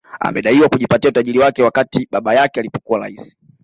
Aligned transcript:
Amedaiwa 0.19 0.69
kujipatia 0.69 1.09
utajiri 1.09 1.39
wake 1.39 1.63
wakati 1.63 2.07
baba 2.11 2.33
yake 2.35 2.59
alipokuwa 2.59 2.99
rais 2.99 3.37